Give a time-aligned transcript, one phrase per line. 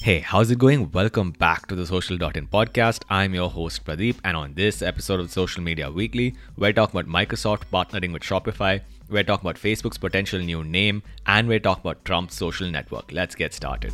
[0.00, 0.90] Hey, how's it going?
[0.90, 3.02] Welcome back to the Social.in podcast.
[3.10, 7.12] I'm your host Pradeep, and on this episode of Social Media Weekly, we're talking about
[7.12, 12.04] Microsoft partnering with Shopify, we're talking about Facebook's potential new name, and we're talking about
[12.04, 13.12] Trump's social network.
[13.12, 13.92] Let's get started.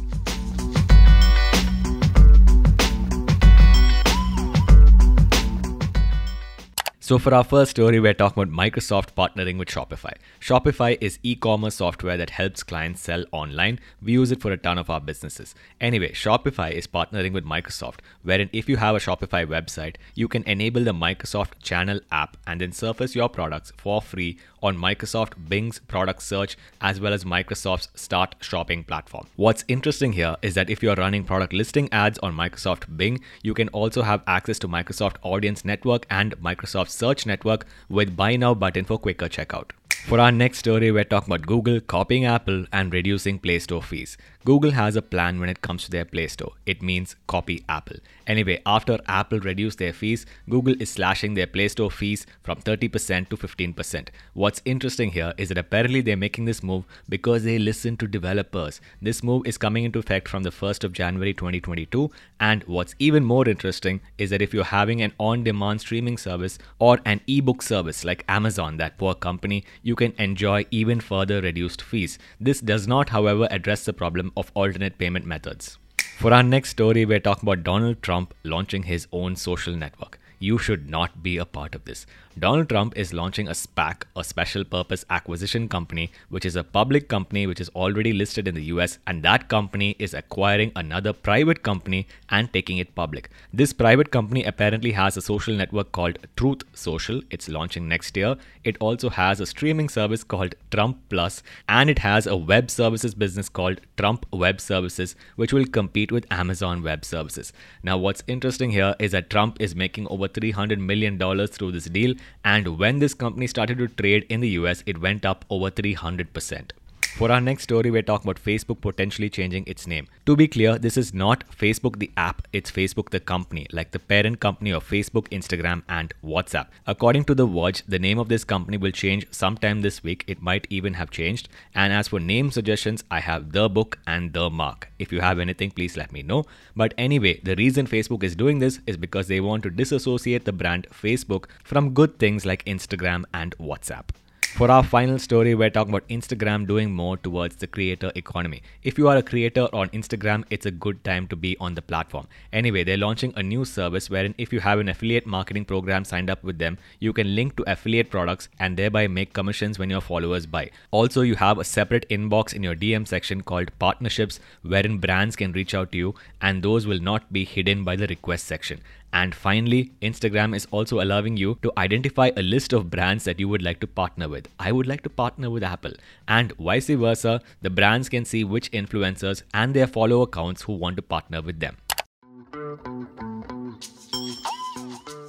[7.06, 10.14] So, for our first story, we're talking about Microsoft partnering with Shopify.
[10.40, 13.78] Shopify is e commerce software that helps clients sell online.
[14.00, 15.54] We use it for a ton of our businesses.
[15.82, 20.44] Anyway, Shopify is partnering with Microsoft, wherein if you have a Shopify website, you can
[20.44, 25.80] enable the Microsoft Channel app and then surface your products for free on Microsoft Bing's
[25.80, 29.26] product search as well as Microsoft's Start Shopping platform.
[29.36, 33.52] What's interesting here is that if you're running product listing ads on Microsoft Bing, you
[33.52, 38.54] can also have access to Microsoft Audience Network and Microsoft search network with buy now
[38.54, 39.70] button for quicker checkout.
[40.06, 44.18] For our next story, we're talking about Google copying Apple and reducing Play Store fees.
[44.44, 46.52] Google has a plan when it comes to their Play Store.
[46.66, 47.96] It means copy Apple.
[48.26, 53.30] Anyway, after Apple reduced their fees, Google is slashing their Play Store fees from 30%
[53.30, 54.08] to 15%.
[54.34, 58.82] What's interesting here is that apparently they're making this move because they listen to developers.
[59.00, 62.10] This move is coming into effect from the 1st of January 2022.
[62.38, 66.58] And what's even more interesting is that if you're having an on demand streaming service
[66.78, 71.82] or an ebook service like Amazon, that poor company, you can enjoy even further reduced
[71.82, 72.18] fees.
[72.40, 75.78] This does not, however, address the problem of alternate payment methods.
[76.18, 80.18] For our next story, we're talking about Donald Trump launching his own social network.
[80.38, 82.06] You should not be a part of this.
[82.36, 87.08] Donald Trump is launching a SPAC, a special purpose acquisition company, which is a public
[87.08, 91.62] company which is already listed in the US, and that company is acquiring another private
[91.62, 93.30] company and taking it public.
[93.52, 97.22] This private company apparently has a social network called Truth Social.
[97.30, 98.34] It's launching next year.
[98.64, 103.14] It also has a streaming service called Trump Plus, and it has a web services
[103.14, 107.52] business called Trump Web Services, which will compete with Amazon Web Services.
[107.84, 112.14] Now, what's interesting here is that Trump is making over $300 million through this deal
[112.44, 116.70] and when this company started to trade in the US, it went up over 300%.
[117.14, 120.08] For our next story, we're talking about Facebook potentially changing its name.
[120.26, 124.00] To be clear, this is not Facebook the app, it's Facebook the company, like the
[124.00, 126.66] parent company of Facebook, Instagram, and WhatsApp.
[126.88, 130.24] According to The Verge, the name of this company will change sometime this week.
[130.26, 131.48] It might even have changed.
[131.72, 134.90] And as for name suggestions, I have The Book and The Mark.
[134.98, 136.46] If you have anything, please let me know.
[136.74, 140.52] But anyway, the reason Facebook is doing this is because they want to disassociate the
[140.52, 144.08] brand Facebook from good things like Instagram and WhatsApp.
[144.54, 148.62] For our final story, we're talking about Instagram doing more towards the creator economy.
[148.84, 151.82] If you are a creator on Instagram, it's a good time to be on the
[151.82, 152.28] platform.
[152.52, 156.30] Anyway, they're launching a new service wherein if you have an affiliate marketing program signed
[156.30, 160.00] up with them, you can link to affiliate products and thereby make commissions when your
[160.00, 160.70] followers buy.
[160.92, 165.50] Also, you have a separate inbox in your DM section called partnerships wherein brands can
[165.50, 168.80] reach out to you and those will not be hidden by the request section.
[169.14, 173.48] And finally, Instagram is also allowing you to identify a list of brands that you
[173.48, 174.48] would like to partner with.
[174.58, 175.92] I would like to partner with Apple.
[176.26, 180.96] And vice versa, the brands can see which influencers and their follower accounts who want
[180.96, 181.76] to partner with them.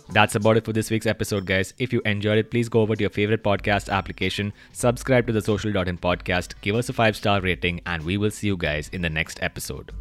[0.10, 1.74] That's about it for this week's episode, guys.
[1.78, 5.42] If you enjoyed it, please go over to your favorite podcast application, subscribe to the
[5.42, 9.02] Social.in podcast, give us a five star rating, and we will see you guys in
[9.02, 9.92] the next episode.